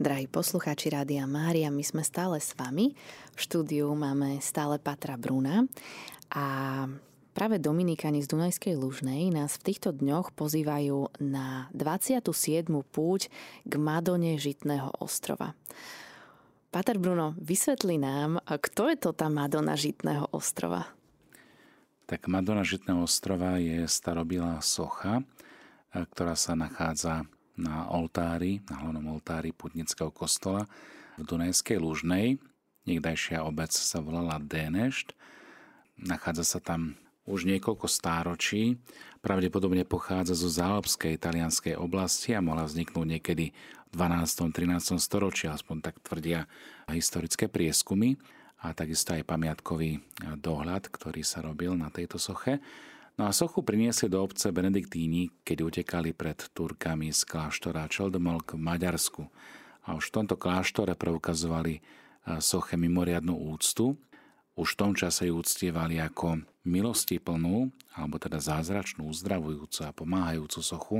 [0.00, 2.96] Drahí poslucháči Rádia Mária, my sme stále s vami.
[3.36, 5.68] V štúdiu máme stále Patra Bruna
[6.32, 6.88] a
[7.36, 12.32] práve Dominikáni z Dunajskej Lužnej nás v týchto dňoch pozývajú na 27.
[12.80, 13.28] púť
[13.68, 15.52] k Madone Žitného ostrova.
[16.72, 20.88] Pater Bruno, vysvetli nám, kto je to tá Madonna Žitného ostrova?
[22.08, 25.20] Tak Madonna Žitného ostrova je starobilá socha,
[25.92, 27.28] ktorá sa nachádza
[27.60, 30.64] na oltári, na hlavnom oltári Putnického kostola
[31.20, 32.40] v Dunajskej Lužnej.
[32.88, 35.12] Niekdajšia obec sa volala Dénešt.
[36.00, 36.96] Nachádza sa tam
[37.28, 38.80] už niekoľko stáročí.
[39.20, 43.52] Pravdepodobne pochádza zo zálepskej talianskej oblasti a mohla vzniknúť niekedy
[43.90, 44.56] v 12.
[44.56, 44.96] 13.
[44.96, 46.48] storočí, aspoň tak tvrdia
[46.88, 48.16] historické prieskumy
[48.64, 50.00] a takisto aj pamiatkový
[50.40, 52.64] dohľad, ktorý sa robil na tejto soche.
[53.18, 58.62] No a sochu priniesli do obce Benediktíni, keď utekali pred Turkami z kláštora Čeldomolk v
[58.62, 59.22] Maďarsku.
[59.88, 61.80] A už v tomto kláštore preukazovali
[62.38, 63.96] soche mimoriadnú úctu.
[64.56, 70.60] Už v tom čase ju uctievali ako milosti plnú, alebo teda zázračnú, uzdravujúcu a pomáhajúcu
[70.60, 70.98] sochu.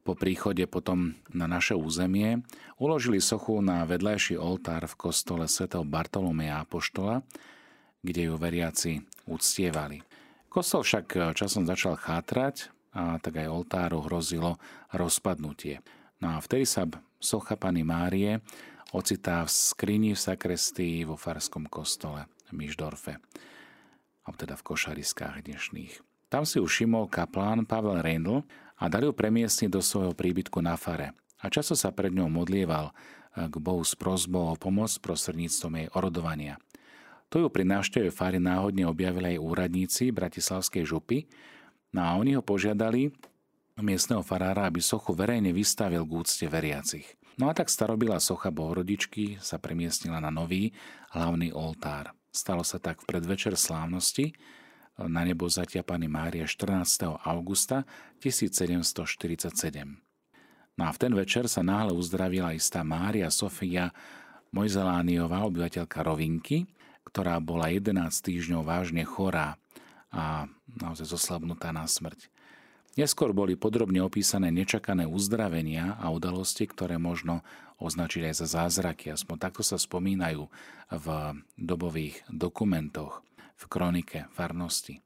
[0.00, 2.40] Po príchode potom na naše územie
[2.80, 5.68] uložili sochu na vedľajší oltár v kostole sv.
[5.84, 7.20] Bartolomeja Apoštola,
[8.00, 10.00] kde ju veriaci uctievali.
[10.50, 14.58] Kostol však eh, časom začal chátrať a tak aj oltáru hrozilo
[14.90, 15.78] rozpadnutie.
[16.18, 16.90] No a vtedy sa
[17.22, 18.42] socha Pany Márie
[18.90, 23.22] ocitá v skrini v sakrestii vo Farskom kostole v Myšdorfe,
[24.26, 26.02] alebo teda v košariskách dnešných.
[26.26, 28.42] Tam si už všimol kaplán Pavel Reindl
[28.74, 31.14] a dal ju premiestniť do svojho príbytku na fare.
[31.38, 35.88] A často sa pred ňou modlieval eh, k Bohu s prozbou o pomoc prostredníctvom jej
[35.94, 36.58] orodovania–
[37.30, 41.30] to ju pri návšteve fary náhodne objavili aj úradníci Bratislavskej župy,
[41.94, 43.14] no a oni ho požiadali
[43.80, 47.06] miestneho farára, aby sochu verejne vystavil k úcte veriacich.
[47.40, 50.76] No a tak starobila socha Bohorodičky sa premiestnila na nový
[51.16, 52.12] hlavný oltár.
[52.28, 54.36] Stalo sa tak v predvečer slávnosti
[55.00, 57.16] na nebo zatia Pany Mária 14.
[57.24, 57.88] augusta
[58.20, 59.96] 1747.
[60.76, 63.88] No a v ten večer sa náhle uzdravila istá Mária Sofia
[64.52, 66.68] Mojzelániová, obyvateľka Rovinky,
[67.08, 69.56] ktorá bola 11 týždňov vážne chorá
[70.10, 72.28] a naozaj zoslabnutá na smrť.
[72.98, 77.46] Neskôr boli podrobne opísané nečakané uzdravenia a udalosti, ktoré možno
[77.78, 79.14] označiť aj za zázraky.
[79.14, 80.50] Aspoň takto sa spomínajú
[80.90, 81.06] v
[81.54, 83.22] dobových dokumentoch,
[83.56, 85.00] v kronike farnosti.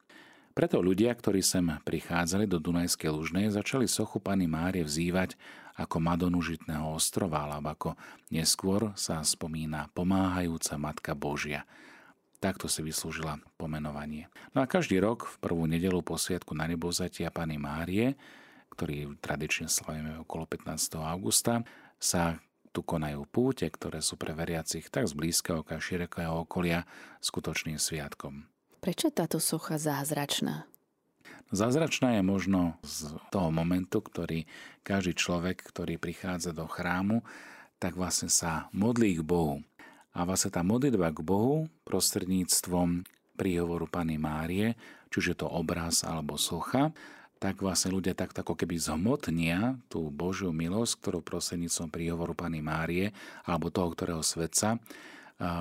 [0.55, 5.35] Preto ľudia, ktorí sem prichádzali do Dunajskej Lužnej, začali sochu Pany Márie vzývať
[5.75, 7.91] ako Madonu Žitného ostrova, alebo ako
[8.31, 11.67] neskôr sa spomína pomáhajúca Matka Božia.
[12.39, 14.29] Takto si vyslúžila pomenovanie.
[14.53, 18.15] No a každý rok v prvú nedelu po sviatku na nebozatia Pany Márie,
[18.75, 21.01] ktorý tradične slavíme okolo 15.
[21.01, 21.65] augusta,
[21.97, 22.37] sa
[22.75, 26.83] tu konajú púte, ktoré sú pre veriacich tak z blízkeho ako širokého okolia
[27.23, 28.51] skutočným sviatkom.
[28.83, 30.69] Prečo je táto socha zázračná?
[31.55, 34.49] Zázračná je možno z toho momentu, ktorý
[34.83, 37.23] každý človek, ktorý prichádza do chrámu,
[37.79, 39.63] tak vlastne sa modlí k Bohu.
[40.15, 43.03] A vlastne tá modlitba k Bohu prostredníctvom
[43.35, 44.79] príhovoru Pany Márie,
[45.11, 46.95] či už je to obraz alebo socha,
[47.43, 53.13] tak vlastne ľudia tak ako keby zhmotnia tú Božiu milosť, ktorú prostredníctvom príhovoru Pany Márie
[53.45, 54.81] alebo toho, ktorého svetca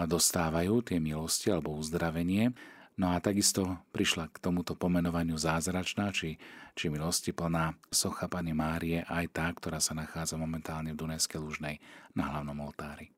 [0.05, 2.53] dostávajú tie milosti alebo uzdravenie
[2.93, 6.37] No a takisto prišla k tomuto pomenovaniu zázračná, či,
[6.77, 11.81] či milosti plná socha Pany Márie, aj tá, ktorá sa nachádza momentálne v Dunajskej Lužnej
[12.13, 13.09] na hlavnom oltári.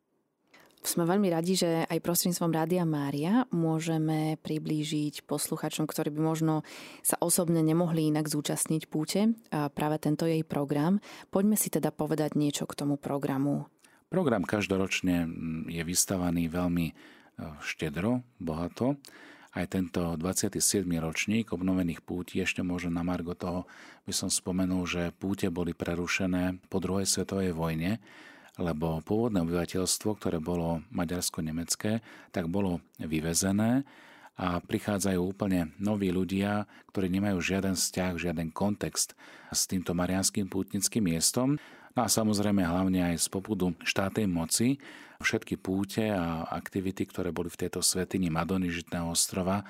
[0.86, 6.62] Sme veľmi radi, že aj prostredníctvom Rádia Mária môžeme priblížiť posluchačom, ktorí by možno
[7.02, 11.02] sa osobne nemohli inak zúčastniť púte, práve tento jej program.
[11.34, 13.66] Poďme si teda povedať niečo k tomu programu.
[14.14, 15.26] Program každoročne
[15.74, 16.94] je vystavaný veľmi e,
[17.66, 19.02] štedro, bohato
[19.56, 20.84] aj tento 27.
[21.00, 23.64] ročník obnovených púti ešte môže na margo toho
[24.04, 28.04] by som spomenul, že púte boli prerušené po druhej svetovej vojne,
[28.60, 32.04] lebo pôvodné obyvateľstvo, ktoré bolo maďarsko-nemecké,
[32.36, 33.88] tak bolo vyvezené
[34.36, 39.16] a prichádzajú úplne noví ľudia, ktorí nemajú žiaden vzťah, žiaden kontext
[39.48, 41.56] s týmto marianským pútnickým miestom.
[41.96, 44.84] No a samozrejme hlavne aj z popudu štátnej moci
[45.24, 49.64] všetky púte a aktivity, ktoré boli v tejto svetini Madony Žitného ostrova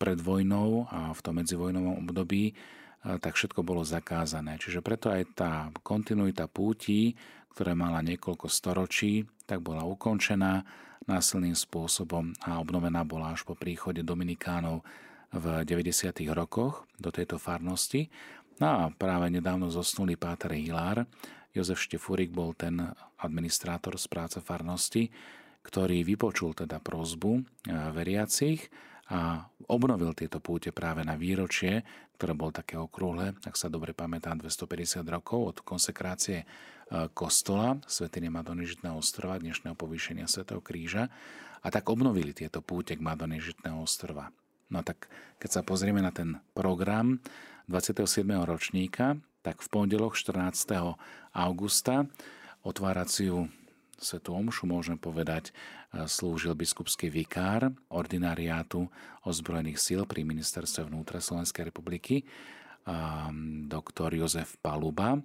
[0.00, 2.56] pred vojnou a v tom medzivojnovom období,
[3.04, 4.56] tak všetko bolo zakázané.
[4.56, 5.52] Čiže preto aj tá
[5.84, 7.12] kontinuita pútí,
[7.52, 10.64] ktorá mala niekoľko storočí, tak bola ukončená
[11.04, 14.80] násilným spôsobom a obnovená bola až po príchode Dominikánov
[15.28, 16.24] v 90.
[16.32, 18.08] rokoch do tejto farnosti.
[18.56, 21.04] No a práve nedávno zosnulý Páter Hilár
[21.56, 22.76] Jozef Štefúrik bol ten
[23.16, 25.08] administrátor z práce farnosti,
[25.64, 27.42] ktorý vypočul teda prozbu
[27.96, 28.68] veriacich
[29.10, 31.82] a obnovil tieto púte práve na výročie,
[32.20, 36.44] ktoré bol také okrúhle, ak sa dobre pamätám, 250 rokov od konsekrácie
[37.16, 41.10] kostola Svetiny Madony Žitného ostrova, dnešného povýšenia Svetého kríža
[41.62, 44.30] a tak obnovili tieto púte k Madony Žitného ostrova.
[44.70, 47.18] No tak keď sa pozrieme na ten program
[47.66, 48.22] 27.
[48.46, 50.74] ročníka, tak v pondelok 14.
[51.30, 52.10] augusta
[52.66, 53.46] otváraciu
[53.94, 55.54] Svetú omšu, môžeme povedať,
[56.10, 58.90] slúžil biskupský vikár ordinariátu
[59.22, 62.26] ozbrojených síl pri ministerstve vnútra Slovenskej republiky,
[63.70, 65.22] doktor Jozef Paluba.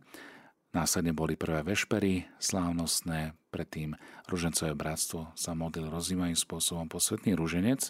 [0.71, 3.97] Následne boli prvé vešpery slávnostné, predtým
[4.29, 7.89] ružencové bratstvo sa modlil rozímavým spôsobom posvetný ruženec.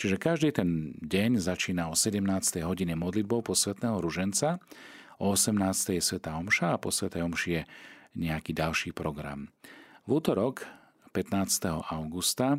[0.00, 2.24] Čiže každý ten deň začína o 17.
[2.64, 4.62] hodine modlitbou posvetného ruženca,
[5.18, 5.98] o 18.
[5.98, 7.62] je Sveta Omša a po Svetej Omši je
[8.14, 9.50] nejaký ďalší program.
[10.06, 10.66] V útorok
[11.14, 11.90] 15.
[11.94, 12.58] augusta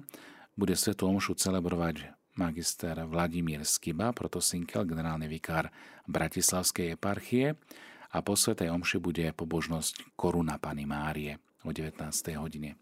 [0.56, 5.72] bude Svetu Omšu celebrovať magister Vladimír Skiba, protosinkel, generálny vikár
[6.08, 7.56] Bratislavskej eparchie
[8.12, 12.00] a po Svetej Omši bude pobožnosť Koruna Pany Márie o 19.
[12.40, 12.80] hodine.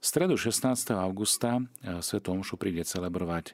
[0.00, 0.96] V stredu 16.
[0.96, 3.52] augusta e, Svetu Omšu príde celebrovať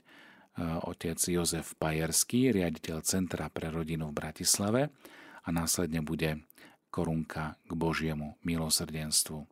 [0.61, 4.83] otec Jozef Pajerský, riaditeľ Centra pre rodinu v Bratislave
[5.45, 6.43] a následne bude
[6.89, 9.45] korunka k Božiemu milosrdenstvu.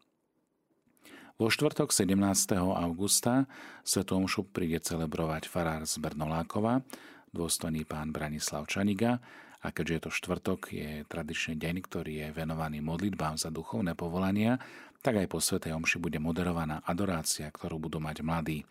[1.34, 2.14] Vo štvrtok 17.
[2.56, 3.50] augusta
[3.82, 6.86] Svetu Omšu príde celebrovať farár z Bernolákova,
[7.34, 9.18] dôstojný pán Branislav Čaniga
[9.58, 14.62] a keďže je to štvrtok, je tradičný deň, ktorý je venovaný modlitbám za duchovné povolania,
[15.02, 18.62] tak aj po Svetej Omši bude moderovaná adorácia, ktorú budú mať mladí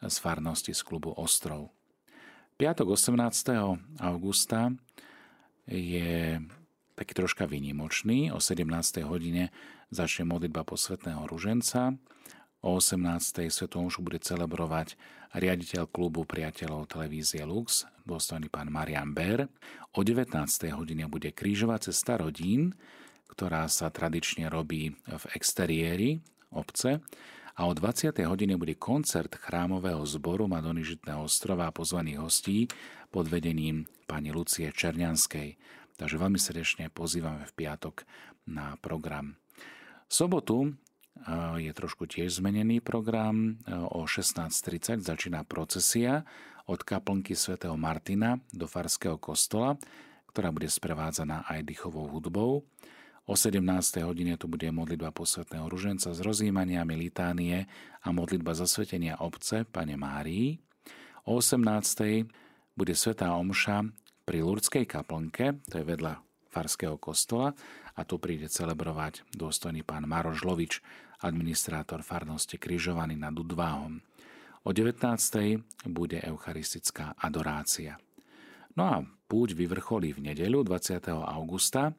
[0.00, 1.75] z farnosti z klubu Ostrov.
[2.56, 3.20] Piatok 18.
[4.00, 4.72] augusta
[5.68, 6.40] je
[6.96, 8.32] taký troška výnimočný.
[8.32, 9.04] O 17.
[9.04, 9.52] hodine
[9.92, 12.00] začne modlitba posvetného ruženca.
[12.64, 13.52] O 18.
[13.52, 14.96] svetom už bude celebrovať
[15.36, 19.52] riaditeľ klubu priateľov televízie Lux, dôstojný pán Marian Ber.
[19.92, 20.32] O 19.
[20.72, 22.72] hodine bude krížová cesta rodín,
[23.28, 27.04] ktorá sa tradične robí v exteriéri obce
[27.56, 28.12] a o 20.
[28.28, 30.84] hodine bude koncert chrámového zboru Madony
[31.16, 32.68] ostrova a pozvaných hostí
[33.08, 35.56] pod vedením pani Lucie Černianskej.
[35.96, 38.04] Takže veľmi srdečne pozývame v piatok
[38.52, 39.40] na program.
[40.04, 40.76] Sobotu
[41.56, 43.56] je trošku tiež zmenený program.
[43.88, 46.28] O 16.30 začína procesia
[46.68, 49.80] od kaplnky svätého Martina do Farského kostola,
[50.28, 52.68] ktorá bude sprevádzaná aj dychovou hudbou.
[53.26, 53.58] O 17.
[54.06, 57.66] hodine tu bude modlitba posvetného ruženca z rozjímania litánie
[57.98, 60.62] a modlitba zasvetenia obce Pane Márii.
[61.26, 62.22] O 18.
[62.78, 63.82] bude svetá omša
[64.22, 66.22] pri Lurdskej kaplnke, to je vedľa
[66.54, 67.50] Farského kostola,
[67.98, 70.78] a tu príde celebrovať dôstojný pán Maroš Lovič,
[71.18, 74.06] administrátor farnosti Kryžovaný nad Udváhom.
[74.62, 75.02] O 19.
[75.90, 77.98] bude eucharistická adorácia.
[78.78, 81.10] No a púť vyvrcholí v nedeľu 20.
[81.10, 81.90] augusta.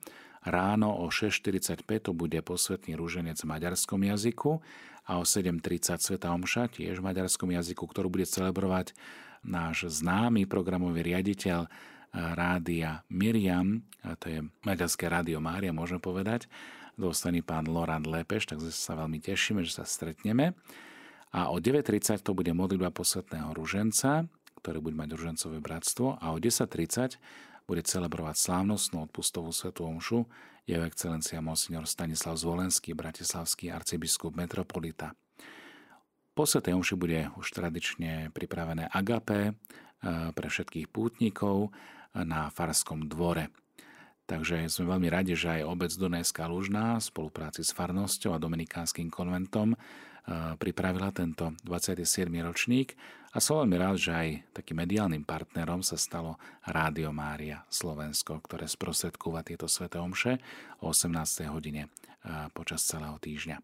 [0.47, 4.63] Ráno o 6.45 to bude posvetný rúženec v maďarskom jazyku
[5.03, 8.95] a o 7.30 Sveta Omša tiež v maďarskom jazyku, ktorú bude celebrovať
[9.43, 11.67] náš známy programový riaditeľ
[12.15, 16.47] rádia Miriam, a to je maďarské rádio Mária, môžem povedať,
[16.95, 20.55] dostaný pán Lorand Lepeš, takže sa veľmi tešíme, že sa stretneme.
[21.35, 24.25] A o 9.30 to bude modlitba posvetného ruženca,
[24.63, 27.19] ktorý bude mať ružencové bratstvo a o 10.30
[27.67, 30.23] bude celebrovať slávnostnú odpustovú svetú omšu
[30.63, 35.11] jeho excelencia monsignor Stanislav Zvolenský, bratislavský arcibiskup metropolita.
[36.31, 39.59] Po svetej omši bude už tradične pripravené agapé
[40.31, 41.75] pre všetkých pútnikov
[42.15, 43.51] na Farskom dvore.
[44.27, 49.07] Takže sme veľmi radi, že aj obec Dunajská Lužná v spolupráci s Farnosťou a Dominikánskym
[49.07, 49.77] konventom e,
[50.59, 52.27] pripravila tento 27.
[52.43, 52.99] ročník
[53.31, 56.35] a som veľmi rád, že aj takým mediálnym partnerom sa stalo
[56.67, 60.43] Rádio Mária Slovensko, ktoré sprostredkúva tieto sveté omše
[60.83, 61.47] o 18.
[61.47, 61.89] hodine e,
[62.51, 63.63] počas celého týždňa.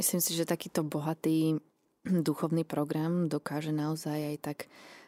[0.00, 1.60] Myslím si, že takýto bohatý
[2.08, 4.58] duchovný program dokáže naozaj aj tak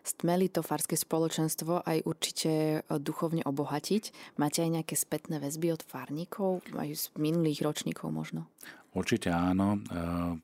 [0.03, 4.35] stmeli to farské spoločenstvo aj určite e, duchovne obohatiť.
[4.39, 8.51] Máte aj nejaké spätné väzby od farníkov, aj z minulých ročníkov možno?
[8.93, 9.79] Určite áno.
[9.79, 9.81] E,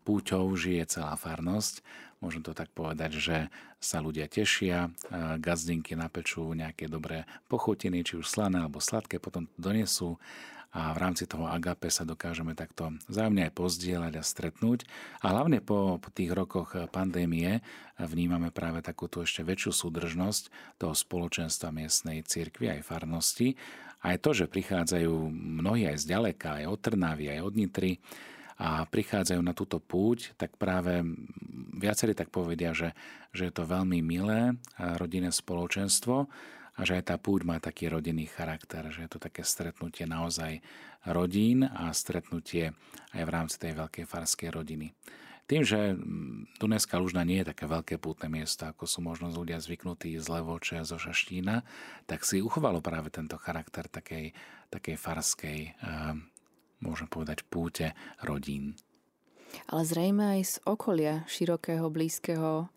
[0.02, 1.84] púťou žije celá farnosť.
[2.18, 3.36] Môžem to tak povedať, že
[3.78, 4.90] sa ľudia tešia, e,
[5.38, 10.16] gazdinky napečú nejaké dobré pochutiny, či už slané alebo sladké, potom to donesú
[10.68, 14.84] a v rámci toho agape sa dokážeme takto vzájomne aj pozdieľať a stretnúť.
[15.24, 17.64] A hlavne po, po tých rokoch pandémie
[17.96, 23.56] vnímame práve takúto ešte väčšiu súdržnosť toho spoločenstva miestnej cirkvi aj farnosti.
[24.04, 27.92] Aj to, že prichádzajú mnohí aj z aj od Trnavy, aj od Nitry.
[28.58, 31.06] A prichádzajú na túto púť, tak práve
[31.78, 32.90] viacerí tak povedia, že,
[33.30, 34.58] že je to veľmi milé
[34.98, 36.26] rodinné spoločenstvo
[36.78, 40.62] a že aj tá púť má taký rodinný charakter, že je to také stretnutie naozaj
[41.02, 42.70] rodín a stretnutie
[43.10, 44.94] aj v rámci tej veľkej farskej rodiny.
[45.48, 45.96] Tým, že
[46.60, 50.84] Dunajská Lužna nie je také veľké pútne miesto, ako sú možno ľudia zvyknutí z Levoče,
[50.84, 51.64] zo Šaštína,
[52.04, 54.36] tak si uchovalo práve tento charakter takej,
[54.68, 56.14] takej farskej, eh,
[56.84, 58.76] môžem povedať, púte rodín.
[59.72, 62.68] Ale zrejme aj z okolia širokého, blízkeho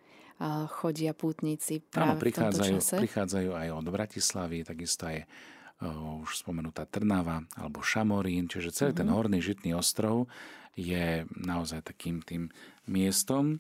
[0.70, 2.96] chodia pútnici práve Áno, prichádzajú, v tomto čase?
[2.98, 9.02] prichádzajú aj od Bratislavy, takisto aj uh, už spomenutá Trnava alebo Šamorín, čiže celý uh-huh.
[9.06, 9.16] ten mhm.
[9.16, 10.26] horný žitný ostrov
[10.74, 12.50] je naozaj takým tým
[12.90, 13.60] miestom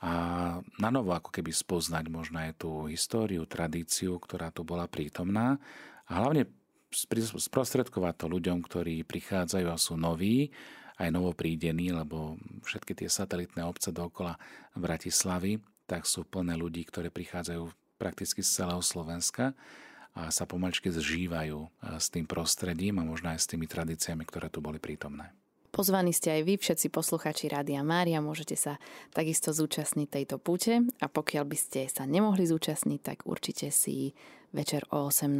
[0.00, 0.12] a
[0.80, 5.60] na novo ako keby spoznať možno aj tú históriu, tradíciu, ktorá tu bola prítomná
[6.08, 6.48] a hlavne
[7.36, 10.50] sprostredkovať to ľuďom, ktorí prichádzajú a sú noví,
[11.00, 14.36] aj novoprídení, lebo všetky tie satelitné obce dookola
[14.76, 15.56] Bratislavy,
[15.90, 17.66] tak sú plné ľudí, ktorí prichádzajú
[17.98, 19.58] prakticky z celého Slovenska
[20.14, 21.66] a sa pomalčky zžívajú
[21.98, 25.34] s tým prostredím a možno aj s tými tradíciami, ktoré tu boli prítomné.
[25.70, 28.82] Pozvaní ste aj vy, všetci posluchači Rádia Mária, môžete sa
[29.14, 34.10] takisto zúčastniť tejto púte a pokiaľ by ste sa nemohli zúčastniť, tak určite si
[34.50, 35.30] večer o 18.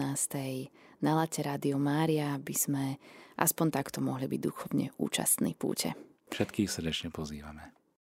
[1.03, 3.03] naláte Rádio Mária, aby sme
[3.43, 5.99] aspoň takto mohli byť duchovne účastní púte.
[6.31, 7.75] Všetkých srdečne pozývame.